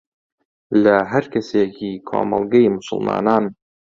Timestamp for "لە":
0.83-0.95